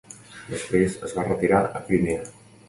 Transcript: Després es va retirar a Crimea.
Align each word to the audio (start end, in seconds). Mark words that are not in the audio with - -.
Després 0.53 0.95
es 1.09 1.13
va 1.19 1.27
retirar 1.27 1.61
a 1.61 1.83
Crimea. 1.91 2.27